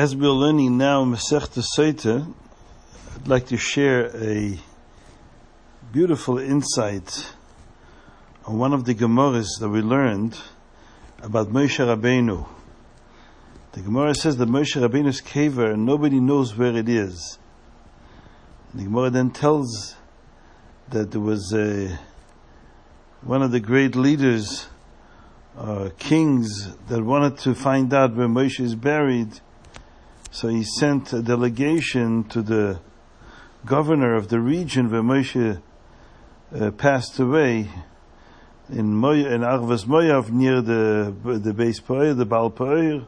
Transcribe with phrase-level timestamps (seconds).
[0.00, 2.26] As we're learning now Masechta Sota,
[3.14, 4.58] I'd like to share a
[5.92, 7.34] beautiful insight
[8.46, 10.38] on one of the Gemaras that we learned
[11.22, 12.48] about Moshe Rabbeinu.
[13.72, 17.38] The Gemara says that Moshe Rabbeinu's kever, nobody knows where it is.
[18.72, 19.96] The Gemara then tells
[20.88, 21.98] that there was a,
[23.20, 24.66] one of the great leaders,
[25.58, 29.42] uh, kings, that wanted to find out where Moshe is buried
[30.30, 32.80] so he sent a delegation to the
[33.66, 35.60] governor of the region where Moshe
[36.54, 37.68] uh, passed away
[38.68, 43.06] in Moy- in Arvas Moyav near the the base Poir, the Baal Poir,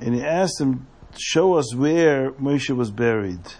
[0.00, 0.86] and he asked him,
[1.18, 3.54] "Show us where Moshe was buried."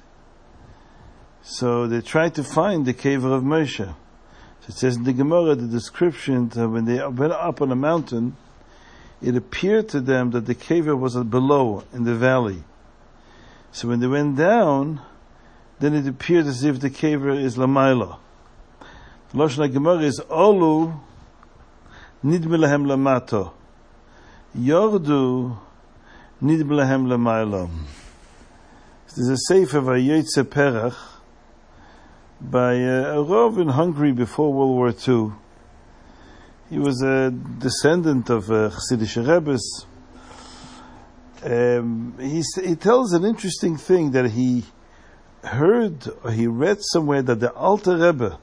[1.42, 3.78] So they tried to find the cave of Moshe.
[3.86, 7.76] So it says in the Gemara, the description that when they went up on a
[7.76, 8.36] mountain,
[9.22, 12.64] it appeared to them that the cave was below in the valley.
[13.70, 15.00] So when they went down,
[15.78, 18.18] then it appeared as if the cave is Lamaila.
[19.30, 21.00] The Lashon Gemara is Olu
[22.24, 23.52] Nidmelahem Lamato.
[24.56, 25.56] Yordu
[26.42, 27.70] Nidmelahem Lamaila.
[29.14, 30.96] There's a sefer Vayetze Perach
[32.40, 35.32] by uh, a Rav in Hungary before World War II
[36.72, 39.84] he was a descendant of uh, Chassidish Rebbe's.
[41.44, 44.64] Um, he, he tells an interesting thing that he
[45.44, 48.38] heard or he read somewhere that the Alter Rebbe,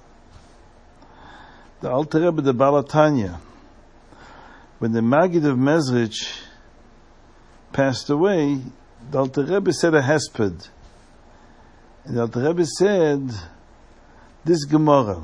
[1.81, 3.39] the Alter Rebbe, the Baal HaTanya,
[4.77, 6.43] when the Maggid of Mezrich
[7.73, 8.61] passed away,
[9.09, 10.69] the Alter Rebbe said a hesped.
[12.05, 13.31] And the Alter Rebbe said,
[14.45, 15.23] this Gemara,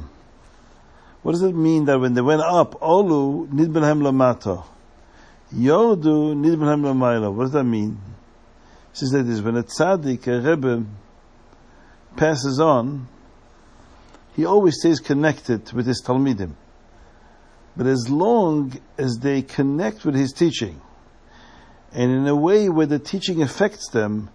[1.25, 4.63] what does it mean that when they went up, Olu nidbenhem lamata,
[5.51, 7.33] Yodu nidbenhem lamayla?
[7.33, 7.97] What does that mean?
[8.91, 10.85] He says that this when a tzaddik, a rebbe,
[12.15, 13.07] passes on,
[14.35, 16.53] he always stays connected with his talmidim.
[17.75, 20.79] But as long as they connect with his teaching,
[21.91, 24.29] and in a way where the teaching affects them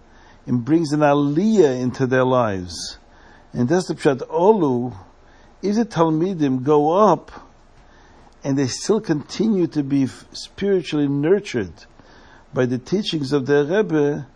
[0.45, 2.97] and brings an aliyah into their lives,
[3.53, 4.93] and that's the pshat olu
[5.61, 7.31] if the Talmidim go up
[8.43, 11.73] and they still continue to be spiritually nurtured
[12.53, 14.27] by the teachings of their Rebbe,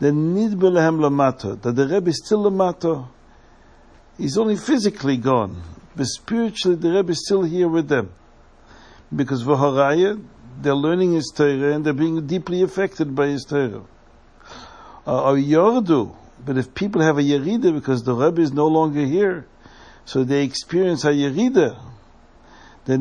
[0.00, 3.08] then nidbelehem lamato, that the Rebbe is still lamato.
[4.16, 5.62] He's only physically gone,
[5.94, 8.12] but spiritually the Rebbe is still here with them.
[9.14, 10.22] Because v'haraya,
[10.60, 13.82] they're learning his Torah and they're being deeply affected by his Torah.
[15.06, 16.14] Uh, or yordu,
[16.44, 19.46] but if people have a yerida because the Rebbe is no longer here,
[20.04, 21.78] so they experience a yerida.
[22.84, 22.98] That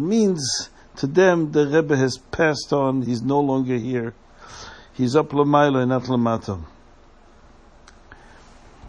[0.00, 3.02] means to them the Rebbe has passed on.
[3.02, 4.14] He's no longer here.
[4.92, 6.64] He's up lamayla and not lamatam.